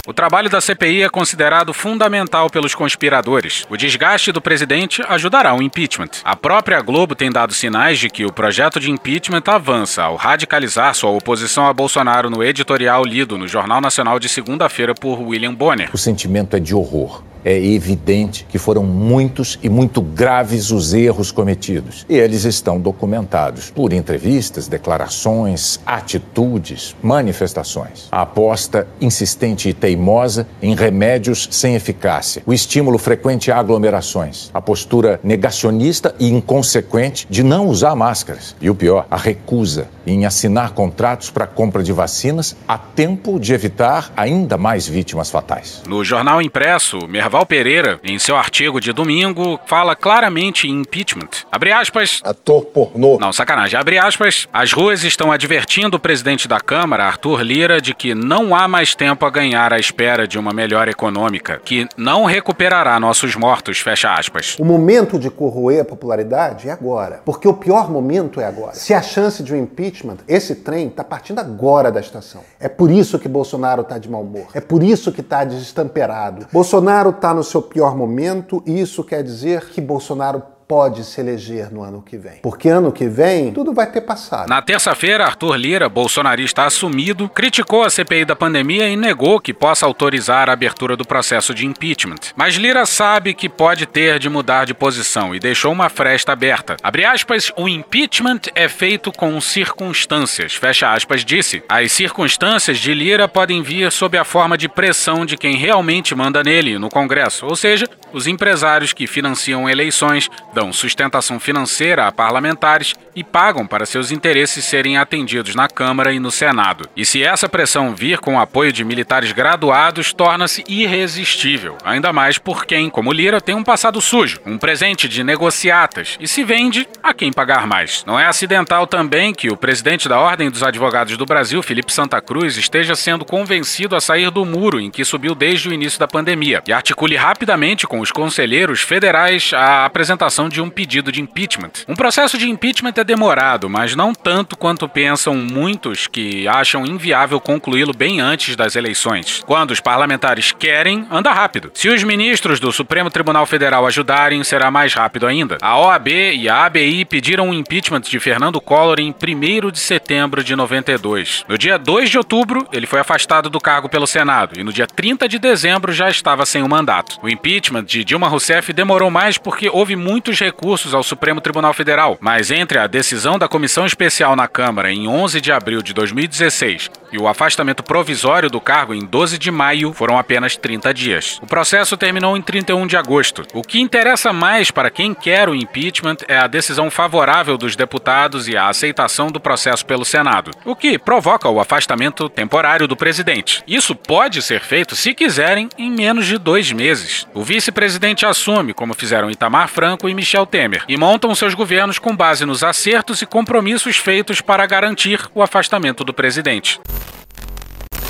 [0.10, 3.64] O trabalho da CPI é considerado fundamental pelos conspiradores.
[3.70, 6.10] O desgaste do presidente ajudará o impeachment.
[6.24, 10.96] A própria Globo tem dado sinais de que o projeto de impeachment avança ao radicalizar
[10.96, 15.92] sua oposição a Bolsonaro no editorial lido no Jornal Nacional de segunda-feira por William Bonner.
[15.94, 17.22] O sentimento é de horror.
[17.44, 22.06] É evidente que foram muitos e muito graves os erros cometidos.
[22.10, 28.08] E eles estão documentados por entrevistas, declarações, atitudes, manifestações.
[28.12, 34.62] A aposta insistente e teimosa em remédios sem eficácia, o estímulo frequente a aglomerações, a
[34.62, 38.56] postura negacionista e inconsequente de não usar máscaras.
[38.62, 43.54] E o pior, a recusa em assinar contratos para compra de vacinas a tempo de
[43.54, 45.84] evitar ainda mais vítimas fatais.
[45.88, 51.30] No jornal impresso, Merval Pereira, em seu artigo de domingo, fala claramente em impeachment.
[51.52, 52.22] Abre aspas.
[52.24, 53.20] Ator pornô.
[53.20, 53.80] Não, sacanagem.
[53.80, 54.48] Abre aspas.
[54.52, 58.96] As ruas estão advertindo o presidente da Câmara, Arthur Lira, de que não há mais
[58.96, 63.78] tempo a ganhar à espera de uma melhora econômica, que não recuperará nossos mortos.
[63.78, 64.58] Fecha aspas.
[64.58, 67.22] O momento de corroer a popularidade é agora.
[67.24, 68.74] Porque o pior momento é agora.
[68.74, 72.42] Se a chance de um impeachment, esse trem está partindo agora da estação.
[72.60, 74.48] É por isso que Bolsonaro está de mau humor.
[74.54, 76.48] É por isso que está desestamperado.
[76.52, 81.74] Bolsonaro está no seu pior momento e isso quer dizer que Bolsonaro pode se eleger
[81.74, 82.38] no ano que vem.
[82.44, 84.48] Porque ano que vem tudo vai ter passado.
[84.48, 89.88] Na terça-feira, Arthur Lira, bolsonarista assumido, criticou a CPI da pandemia e negou que possa
[89.88, 92.20] autorizar a abertura do processo de impeachment.
[92.36, 96.78] Mas Lira sabe que pode ter de mudar de posição e deixou uma fresta aberta.
[96.84, 100.54] Abre aspas, o impeachment é feito com circunstâncias.
[100.54, 101.64] Fecha aspas, disse.
[101.68, 106.44] As circunstâncias de Lira podem vir sob a forma de pressão de quem realmente manda
[106.44, 112.96] nele, no Congresso, ou seja, os empresários que financiam eleições dão sustentação financeira a parlamentares
[113.16, 116.90] e pagam para seus interesses serem atendidos na Câmara e no Senado.
[116.96, 122.38] E se essa pressão vir com o apoio de militares graduados, torna-se irresistível, ainda mais
[122.38, 126.88] por quem, como Lira, tem um passado sujo, um presente de negociatas e se vende
[127.04, 128.04] a quem pagar mais.
[128.06, 132.22] Não é acidental também que o presidente da Ordem dos Advogados do Brasil, Felipe Santa
[132.22, 136.08] Cruz, esteja sendo convencido a sair do muro em que subiu desde o início da
[136.08, 141.72] pandemia e articule rapidamente com os conselheiros federais a apresentação de um pedido de impeachment.
[141.88, 147.40] Um processo de impeachment é demorado, mas não tanto quanto pensam muitos que acham inviável
[147.40, 149.44] concluí-lo bem antes das eleições.
[149.46, 151.72] Quando os parlamentares querem, anda rápido.
[151.74, 155.58] Se os ministros do Supremo Tribunal Federal ajudarem, será mais rápido ainda.
[155.62, 160.44] A OAB e a ABI pediram o impeachment de Fernando Collor em 1 de setembro
[160.44, 161.46] de 92.
[161.48, 164.88] No dia 2 de outubro, ele foi afastado do cargo pelo Senado e no dia
[164.88, 167.18] 30 de dezembro já estava sem o mandato.
[167.22, 172.18] O impeachment de Dilma Rousseff demorou mais porque houve muitos recursos ao Supremo Tribunal Federal,
[172.22, 176.92] mas entre a decisão da Comissão Especial na Câmara em 11 de abril de 2016
[177.12, 181.40] e o afastamento provisório do cargo em 12 de maio foram apenas 30 dias.
[181.42, 183.44] O processo terminou em 31 de agosto.
[183.54, 188.48] O que interessa mais para quem quer o impeachment é a decisão favorável dos deputados
[188.48, 193.64] e a aceitação do processo pelo Senado, o que provoca o afastamento temporário do presidente.
[193.68, 197.28] Isso pode ser feito, se quiserem, em menos de dois meses.
[197.34, 202.16] O vice-presidente assume, como fizeram Itamar Franco e Michel Temer, e montam seus governos com
[202.16, 206.80] base nos acertos e compromissos feitos para garantir o afastamento do presidente.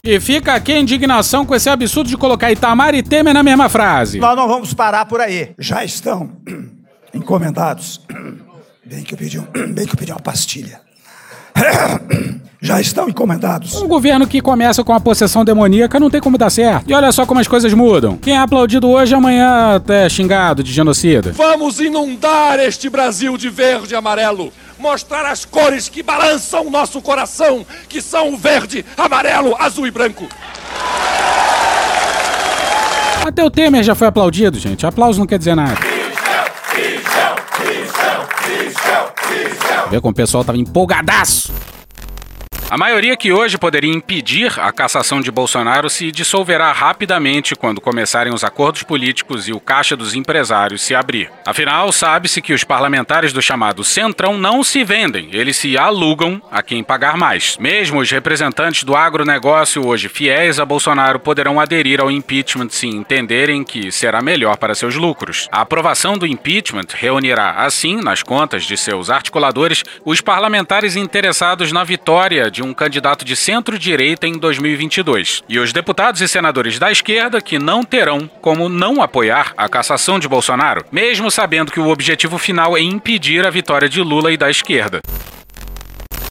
[0.03, 3.67] E fica aqui a indignação com esse absurdo de colocar Itamar e Temer na mesma
[3.67, 4.17] frase.
[4.19, 5.51] Nós não vamos parar por aí.
[5.59, 6.31] Já estão
[7.13, 8.01] encomendados.
[8.85, 10.81] Bem que eu pedi, um, bem que eu pedi uma pastilha.
[12.61, 13.75] Já estão encomendados.
[13.75, 16.89] Um governo que começa com a possessão demoníaca não tem como dar certo.
[16.89, 18.17] E olha só como as coisas mudam.
[18.17, 21.31] Quem é aplaudido hoje, amanhã até xingado de genocida.
[21.31, 24.51] Vamos inundar este Brasil de verde e amarelo.
[24.79, 29.91] Mostrar as cores que balançam o nosso coração, que são o verde, amarelo, azul e
[29.91, 30.25] branco.
[33.25, 34.85] Até o Temer já foi aplaudido, gente.
[34.85, 35.77] Aplauso não quer dizer nada.
[39.89, 41.58] Vê como o pessoal tava empolgadaço.
[42.71, 48.31] A maioria que hoje poderia impedir a cassação de Bolsonaro se dissolverá rapidamente quando começarem
[48.31, 51.31] os acordos políticos e o caixa dos empresários se abrir.
[51.47, 56.61] Afinal, sabe-se que os parlamentares do chamado Centrão não se vendem, eles se alugam a
[56.61, 57.57] quem pagar mais.
[57.57, 63.63] Mesmo os representantes do agronegócio hoje fiéis a Bolsonaro poderão aderir ao impeachment se entenderem
[63.63, 65.47] que será melhor para seus lucros.
[65.51, 71.83] A aprovação do impeachment reunirá, assim, nas contas de seus articuladores, os parlamentares interessados na
[71.83, 77.41] vitória de um candidato de centro-direita em 2022 e os deputados e senadores da esquerda
[77.41, 82.37] que não terão como não apoiar a cassação de Bolsonaro, mesmo sabendo que o objetivo
[82.37, 85.01] final é impedir a vitória de Lula e da esquerda.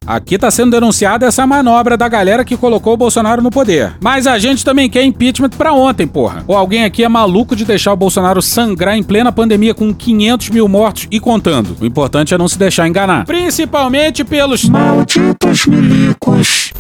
[0.09, 3.93] Aqui tá sendo denunciada essa manobra da galera que colocou o Bolsonaro no poder.
[4.01, 6.43] Mas a gente também quer impeachment pra ontem, porra.
[6.47, 10.49] Ou alguém aqui é maluco de deixar o Bolsonaro sangrar em plena pandemia com 500
[10.49, 11.77] mil mortos e contando.
[11.79, 13.27] O importante é não se deixar enganar.
[13.27, 16.73] Principalmente pelos malditos milicos.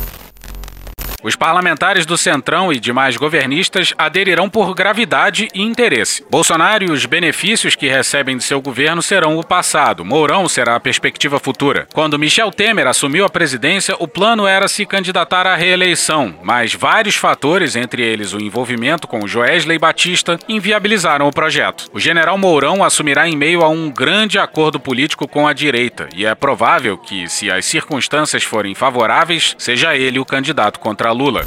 [1.28, 6.24] Os parlamentares do Centrão e demais governistas aderirão por gravidade e interesse.
[6.30, 10.06] Bolsonaro e os benefícios que recebem de seu governo serão o passado.
[10.06, 11.86] Mourão será a perspectiva futura.
[11.92, 17.16] Quando Michel Temer assumiu a presidência, o plano era se candidatar à reeleição, mas vários
[17.16, 21.90] fatores, entre eles o envolvimento com Joesley Batista, inviabilizaram o projeto.
[21.92, 26.24] O general Mourão assumirá em meio a um grande acordo político com a direita, e
[26.24, 31.44] é provável que, se as circunstâncias forem favoráveis, seja ele o candidato contra Lula.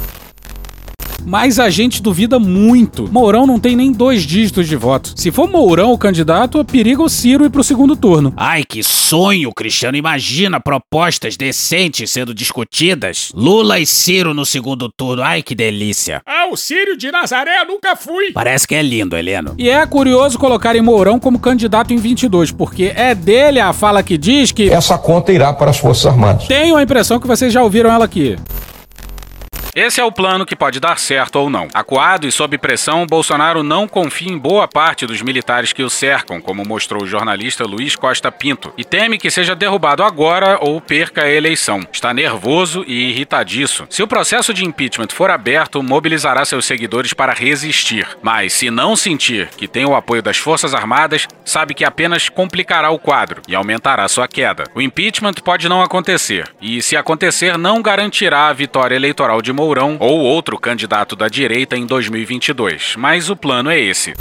[1.24, 3.08] Mas a gente duvida muito.
[3.10, 5.14] Mourão não tem nem dois dígitos de voto.
[5.16, 8.34] Se for Mourão o candidato, periga o Ciro ir pro segundo turno.
[8.36, 9.96] Ai, que sonho, Cristiano.
[9.96, 13.30] Imagina propostas decentes sendo discutidas.
[13.34, 15.22] Lula e Ciro no segundo turno.
[15.22, 16.20] Ai, que delícia.
[16.26, 18.32] Ah, o Círio de Nazaré eu nunca fui.
[18.32, 19.54] Parece que é lindo, Heleno.
[19.56, 24.18] E é curioso colocarem Mourão como candidato em 22, porque é dele a fala que
[24.18, 24.68] diz que.
[24.68, 26.46] Essa conta irá para as Forças Armadas.
[26.46, 28.36] Tenho a impressão que vocês já ouviram ela aqui.
[29.74, 31.66] Esse é o plano que pode dar certo ou não.
[31.72, 36.42] Acuado e sob pressão, Bolsonaro não confia em boa parte dos militares que o cercam,
[36.42, 41.22] como mostrou o jornalista Luiz Costa Pinto, e teme que seja derrubado agora ou perca
[41.22, 41.80] a eleição.
[41.90, 43.86] Está nervoso e irritadiço.
[43.88, 48.06] Se o processo de impeachment for aberto, mobilizará seus seguidores para resistir.
[48.20, 52.90] Mas se não sentir que tem o apoio das Forças Armadas, sabe que apenas complicará
[52.90, 54.64] o quadro e aumentará sua queda.
[54.74, 59.96] O impeachment pode não acontecer, e se acontecer, não garantirá a vitória eleitoral de Mourão
[60.00, 64.12] ou outro candidato da direita em 2022, mas o plano é esse.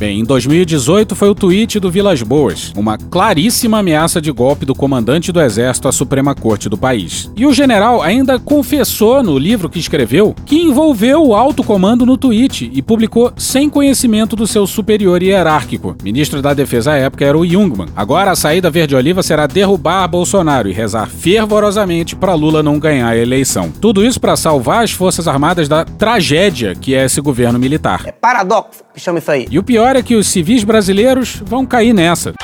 [0.00, 4.72] Bem, em 2018 foi o tweet do Vilas Boas, uma claríssima ameaça de golpe do
[4.72, 7.28] comandante do exército à Suprema Corte do país.
[7.36, 12.16] E o general ainda confessou no livro que escreveu que envolveu o alto comando no
[12.16, 15.96] tweet e publicou sem conhecimento do seu superior hierárquico.
[16.00, 17.88] Ministro da Defesa à época era o Jungmann.
[17.96, 23.16] Agora a saída verde-oliva será derrubar Bolsonaro e rezar fervorosamente para Lula não ganhar a
[23.16, 23.72] eleição.
[23.72, 28.04] Tudo isso para salvar as Forças Armadas da tragédia que é esse governo militar.
[28.06, 29.46] É paradoxo que chama isso aí.
[29.50, 32.34] E o pior é que os civis brasileiros vão cair nessa.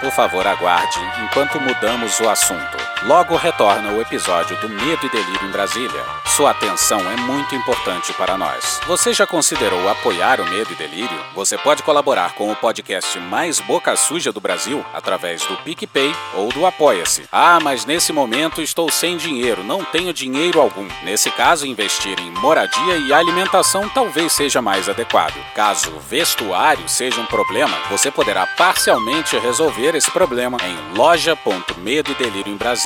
[0.00, 2.91] Por favor, aguarde enquanto mudamos o assunto.
[3.04, 6.04] Logo retorna o episódio do Medo e Delírio em Brasília.
[6.24, 8.80] Sua atenção é muito importante para nós.
[8.86, 11.20] Você já considerou apoiar o Medo e Delírio?
[11.34, 16.50] Você pode colaborar com o podcast mais boca suja do Brasil através do PicPay ou
[16.50, 17.24] do Apoia-se.
[17.32, 20.86] Ah, mas nesse momento estou sem dinheiro, não tenho dinheiro algum.
[21.02, 25.34] Nesse caso, investir em moradia e alimentação talvez seja mais adequado.
[25.56, 30.96] Caso vestuário seja um problema, você poderá parcialmente resolver esse problema em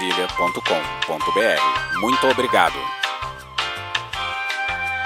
[0.08, 2.00] loja.medoedelirioembrasilha.com.br.
[2.00, 3.05] Muito obrigado.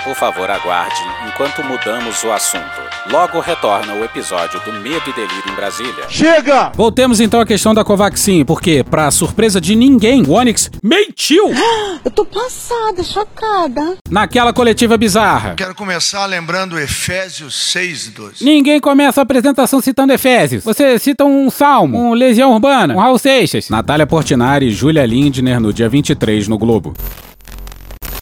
[0.04, 2.64] Por favor, aguarde enquanto mudamos o assunto.
[3.10, 6.04] Logo retorna o episódio do Medo e Delírio em Brasília.
[6.08, 6.72] Chega!
[6.74, 11.50] Voltemos então à questão da Covaxin, porque, pra surpresa de ninguém, o Onyx mentiu
[12.04, 13.98] Eu tô passada, chocada.
[14.08, 15.54] naquela coletiva bizarra.
[15.54, 18.44] Quero começar lembrando Efésios 6, 12.
[18.44, 20.64] Ninguém começa a apresentação citando Efésios.
[20.64, 23.68] Você cita um Salmo, um Legião Urbana, um Raul Seixas.
[23.68, 26.94] Natália Portinari e Júlia Lindner no dia 23 no Globo.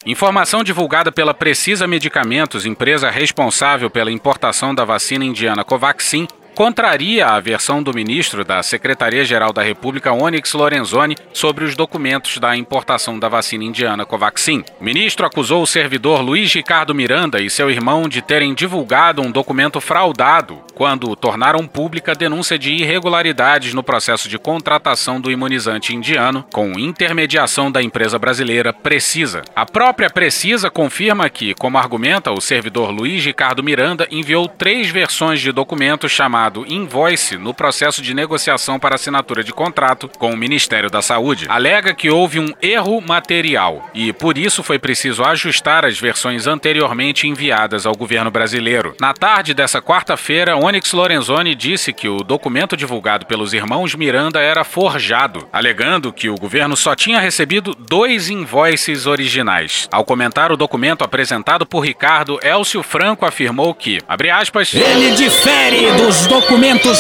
[0.07, 6.27] Informação divulgada pela Precisa Medicamentos, empresa responsável pela importação da vacina indiana Covaxin,
[6.59, 12.57] contraria a versão do ministro da Secretaria-Geral da República, Onyx Lorenzoni, sobre os documentos da
[12.57, 14.65] importação da vacina indiana Covaxin.
[14.81, 19.31] O ministro acusou o servidor Luiz Ricardo Miranda e seu irmão de terem divulgado um
[19.31, 25.95] documento fraudado quando tornaram pública a denúncia de irregularidades no processo de contratação do imunizante
[25.95, 29.43] indiano, com intermediação da empresa brasileira Precisa.
[29.57, 35.41] A própria Precisa confirma que, como argumenta o servidor Luiz Ricardo Miranda, enviou três versões
[35.41, 40.91] de documento chamado invoice no processo de negociação para assinatura de contrato com o Ministério
[40.91, 41.47] da Saúde.
[41.49, 47.27] Alega que houve um erro material e, por isso, foi preciso ajustar as versões anteriormente
[47.27, 48.95] enviadas ao governo brasileiro.
[49.01, 54.65] Na tarde dessa quarta-feira, Onyx Lorenzoni disse que o documento divulgado pelos irmãos Miranda era
[54.65, 59.89] forjado, alegando que o governo só tinha recebido dois invoices originais.
[59.91, 65.91] Ao comentar o documento apresentado por Ricardo, Elcio Franco afirmou que, abre aspas, Ele difere
[65.93, 66.27] dos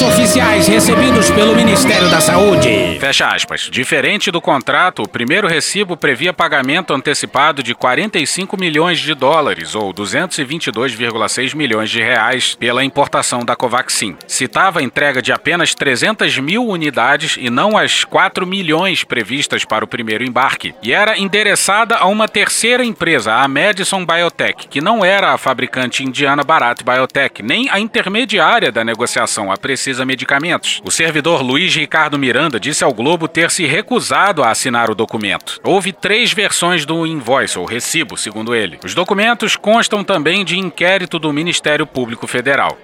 [0.02, 2.98] oficiais recebidos pelo Ministério da Saúde.
[2.98, 3.68] Fecha aspas.
[3.70, 9.94] Diferente do contrato, o primeiro recibo previa pagamento antecipado de 45 milhões de dólares, ou
[9.94, 14.16] 222,6 milhões de reais, pela importação da Covaxin.
[14.26, 19.84] Citava a entrega de apenas 300 mil unidades e não as 4 milhões previstas para
[19.84, 20.74] o primeiro embarque.
[20.82, 26.02] E era endereçada a uma terceira empresa, a Madison Biotech, que não era a fabricante
[26.02, 30.80] indiana Bharat Biotech, nem a intermediária da negociação a precisa medicamentos.
[30.84, 35.60] O servidor Luiz Ricardo Miranda disse ao Globo ter se recusado a assinar o documento.
[35.62, 38.78] Houve três versões do invoice, ou recibo, segundo ele.
[38.84, 42.78] Os documentos constam também de inquérito do Ministério Público Federal.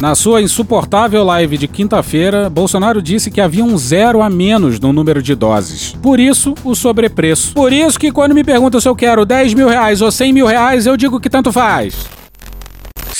[0.00, 4.94] Na sua insuportável live de quinta-feira, Bolsonaro disse que havia um zero a menos no
[4.94, 5.94] número de doses.
[6.02, 7.52] Por isso, o sobrepreço.
[7.52, 10.46] Por isso que quando me perguntam se eu quero 10 mil reais ou 100 mil
[10.46, 12.08] reais, eu digo que tanto faz.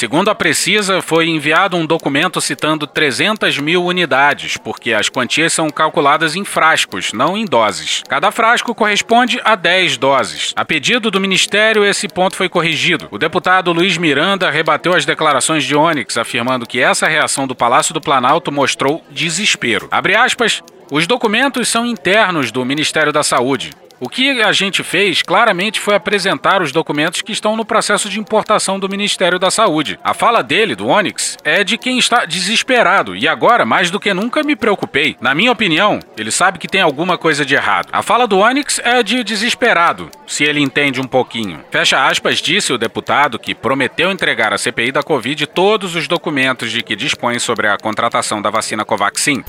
[0.01, 5.69] Segundo a Precisa, foi enviado um documento citando 300 mil unidades, porque as quantias são
[5.69, 8.03] calculadas em frascos, não em doses.
[8.09, 10.55] Cada frasco corresponde a 10 doses.
[10.57, 13.09] A pedido do Ministério, esse ponto foi corrigido.
[13.11, 17.93] O deputado Luiz Miranda rebateu as declarações de Onyx, afirmando que essa reação do Palácio
[17.93, 19.87] do Planalto mostrou desespero.
[19.91, 20.63] Abre aspas.
[20.91, 23.71] Os documentos são internos do Ministério da Saúde.
[24.03, 28.19] O que a gente fez claramente foi apresentar os documentos que estão no processo de
[28.19, 29.99] importação do Ministério da Saúde.
[30.03, 34.15] A fala dele, do Onyx, é de quem está desesperado e agora, mais do que
[34.15, 35.19] nunca, me preocupei.
[35.21, 37.91] Na minha opinião, ele sabe que tem alguma coisa de errado.
[37.93, 41.63] A fala do Onyx é de desesperado, se ele entende um pouquinho.
[41.71, 46.73] Fecha aspas, disse o deputado que prometeu entregar à CPI da Covid todos os documentos
[46.73, 49.45] de que dispõe sobre a contratação da vacina Covaxin.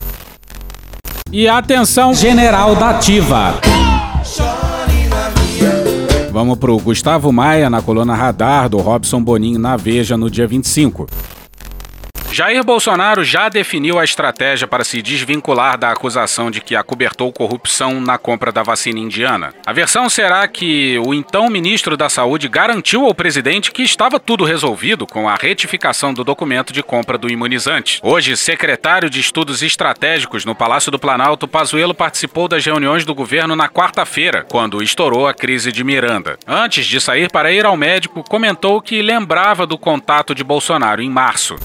[1.31, 3.70] E atenção, general da Ativa.
[6.31, 11.05] Vamos pro Gustavo Maia na coluna Radar do Robson Bonin na Veja no dia 25.
[12.33, 17.99] Jair Bolsonaro já definiu a estratégia para se desvincular da acusação de que acobertou corrupção
[17.99, 19.53] na compra da vacina indiana.
[19.65, 24.45] A versão será que o então ministro da Saúde garantiu ao presidente que estava tudo
[24.45, 27.99] resolvido com a retificação do documento de compra do imunizante.
[28.01, 33.57] Hoje, secretário de Estudos Estratégicos no Palácio do Planalto, Pazuello participou das reuniões do governo
[33.57, 36.39] na quarta-feira, quando estourou a crise de Miranda.
[36.47, 41.09] Antes de sair para ir ao médico, comentou que lembrava do contato de Bolsonaro em
[41.09, 41.57] março.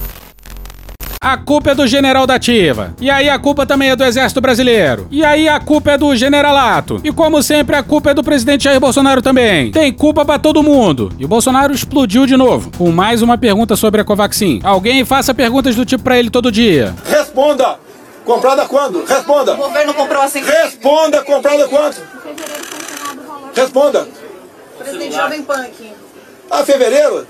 [1.19, 2.93] A culpa é do general da ativa.
[3.01, 5.07] E aí a culpa também é do exército brasileiro.
[5.09, 7.01] E aí a culpa é do generalato.
[7.03, 9.71] E como sempre a culpa é do presidente Jair Bolsonaro também.
[9.71, 11.11] Tem culpa para todo mundo.
[11.17, 14.61] E o Bolsonaro explodiu de novo com mais uma pergunta sobre a Covaxin.
[14.63, 16.93] Alguém faça perguntas do tipo para ele todo dia.
[17.05, 17.79] Responda!
[18.23, 19.03] Comprada quando?
[19.03, 19.53] Responda!
[19.53, 20.41] O governo comprou assim.
[20.41, 21.23] Responda!
[21.23, 21.95] Comprada quando?
[23.55, 24.07] Responda!
[24.77, 25.91] Presidente Jovem Pan aqui.
[26.51, 27.25] Ah, fevereiro?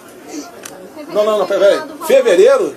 [1.13, 1.79] Não, não, não, peraí.
[2.05, 2.75] Fevereiro?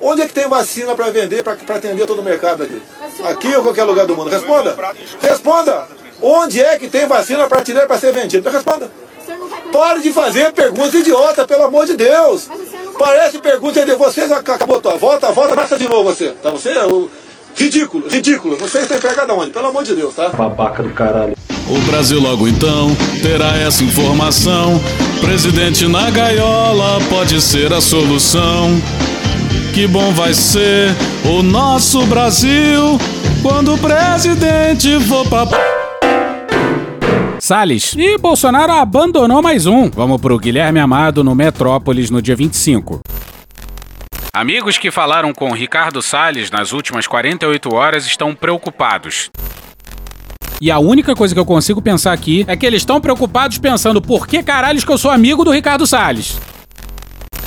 [0.00, 2.80] Onde é que tem vacina para vender, para atender todo o mercado aqui?
[3.24, 4.30] Aqui ou qualquer lugar do mundo?
[4.30, 4.76] Responda!
[5.20, 5.86] Responda!
[6.22, 8.50] Onde é que tem vacina para tirar para ser vendida?
[8.50, 8.90] Responda!
[9.72, 12.48] Pare de fazer perguntas idiota, pelo amor de Deus!
[12.98, 16.30] Parece pergunta de vocês, acabou tua volta, volta, faça de novo você.
[16.42, 16.50] Tá?
[16.50, 17.10] Você é o
[17.54, 18.56] ridículo, ridículo.
[18.56, 19.50] Você está empregado aonde?
[19.50, 20.28] Pelo amor de Deus, tá?
[20.30, 21.34] Babaca do caralho.
[21.68, 22.88] O Brasil logo então
[23.22, 24.80] terá essa informação.
[25.20, 28.70] Presidente na gaiola pode ser a solução.
[29.80, 30.90] Que bom vai ser
[31.24, 32.98] o nosso Brasil
[33.40, 35.48] quando o presidente for pra.
[37.38, 37.94] Salles.
[37.96, 39.88] E Bolsonaro abandonou mais um.
[39.88, 43.00] Vamos pro Guilherme Amado no Metrópolis no dia 25.
[44.34, 49.30] Amigos que falaram com Ricardo Salles nas últimas 48 horas estão preocupados.
[50.60, 54.02] E a única coisa que eu consigo pensar aqui é que eles estão preocupados pensando
[54.02, 56.38] por que caralhos que eu sou amigo do Ricardo Salles.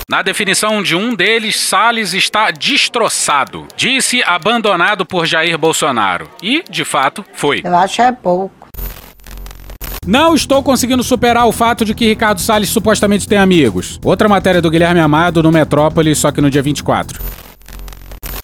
[0.10, 3.68] Na definição de um deles, Salles está destroçado.
[3.76, 6.30] Disse abandonado por Jair Bolsonaro.
[6.42, 7.62] E, de fato, foi.
[7.64, 8.68] Eu acho é pouco.
[10.06, 14.00] Não estou conseguindo superar o fato de que Ricardo Salles supostamente tem amigos.
[14.04, 17.22] Outra matéria do Guilherme Amado no Metrópole, só que no dia 24.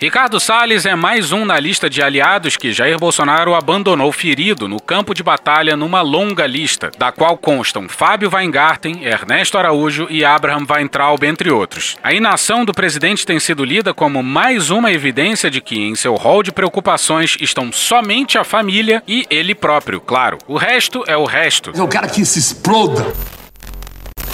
[0.01, 4.81] Ricardo Salles é mais um na lista de aliados que Jair Bolsonaro abandonou ferido no
[4.81, 10.65] campo de batalha numa longa lista, da qual constam Fábio Weingarten, Ernesto Araújo e Abraham
[10.69, 11.97] Weintraub, entre outros.
[12.01, 16.15] A inação do presidente tem sido lida como mais uma evidência de que em seu
[16.15, 20.37] rol de preocupações estão somente a família e ele próprio, claro.
[20.47, 21.73] O resto é o resto.
[21.75, 23.05] Eu quero que isso exploda.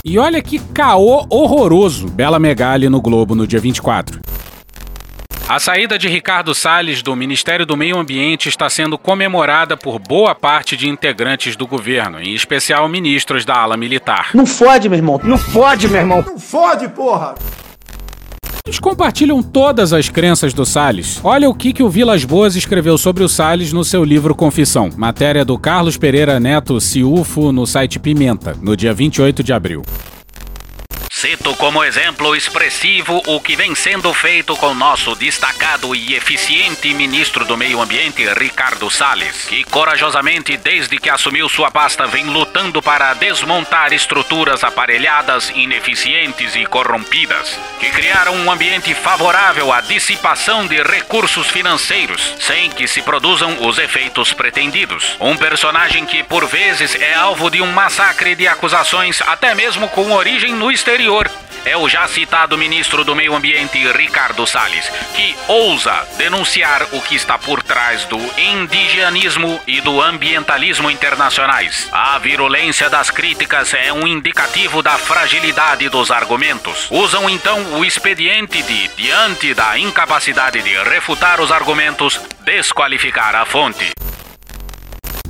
[0.05, 4.21] E olha que caô horroroso Bela Megali no Globo no dia 24.
[5.47, 10.33] A saída de Ricardo Salles do Ministério do Meio Ambiente está sendo comemorada por boa
[10.33, 14.31] parte de integrantes do governo, em especial ministros da ala militar.
[14.33, 15.21] Não fode, meu irmão.
[15.23, 16.25] Não fode, meu irmão.
[16.25, 17.35] Não fode, porra!
[18.65, 21.21] Eles compartilham todas as crenças do Salles.
[21.23, 24.89] Olha o que, que o Vilas Boas escreveu sobre o Salles no seu livro Confissão.
[24.97, 29.83] Matéria do Carlos Pereira Neto Ciufo no site Pimenta, no dia 28 de abril.
[31.25, 37.43] Cito como exemplo expressivo o que vem sendo feito com nosso destacado e eficiente ministro
[37.45, 43.15] do Meio Ambiente, Ricardo Salles, que corajosamente, desde que assumiu sua pasta, vem lutando para
[43.15, 51.47] desmontar estruturas aparelhadas, ineficientes e corrompidas, que criaram um ambiente favorável à dissipação de recursos
[51.47, 55.17] financeiros, sem que se produzam os efeitos pretendidos.
[55.19, 60.11] Um personagem que, por vezes, é alvo de um massacre de acusações, até mesmo com
[60.11, 61.14] origem no exterior.
[61.65, 67.15] É o já citado ministro do Meio Ambiente, Ricardo Salles, que ousa denunciar o que
[67.15, 71.89] está por trás do indigenismo e do ambientalismo internacionais.
[71.91, 76.87] A virulência das críticas é um indicativo da fragilidade dos argumentos.
[76.91, 83.91] Usam então o expediente de, diante da incapacidade de refutar os argumentos, desqualificar a fonte.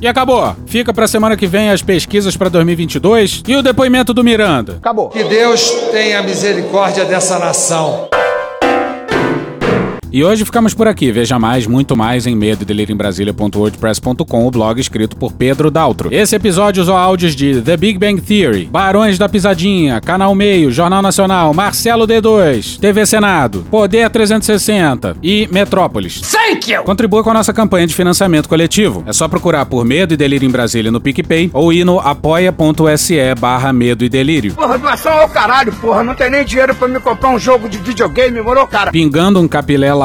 [0.02, 0.56] E acabou.
[0.66, 4.74] Fica pra semana que vem as pesquisas pra 2022 e o depoimento do Miranda.
[4.78, 5.10] Acabou.
[5.10, 8.08] Que Deus tenha misericórdia dessa nação.
[10.16, 11.12] E hoje ficamos por aqui.
[11.12, 16.08] Veja mais, muito mais em medo em Brasília.wordpress.com, o blog escrito por Pedro Daltro.
[16.10, 21.02] Esse episódio usou áudios de The Big Bang Theory, Barões da Pisadinha, Canal Meio, Jornal
[21.02, 26.22] Nacional, Marcelo D2, TV Senado, Poder 360 e Metrópolis.
[26.22, 26.84] Thank you!
[26.84, 29.04] Contribua com a nossa campanha de financiamento coletivo.
[29.06, 33.36] É só procurar por Medo e Delírio em Brasília no PicPay ou ir no apoia.se
[33.38, 34.54] barra Medo e Delírio.
[34.54, 36.06] Porra, doação ao caralho, porra.
[36.06, 38.94] Não tem nem dinheiro pra me comprar um jogo de videogame, morou, cara?
[38.94, 40.05] Pingando um capilé lá,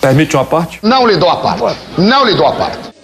[0.00, 0.78] Permite uma parte?
[0.82, 1.78] Não lhe dou a parte.
[1.96, 2.94] Não lhe dou a parte.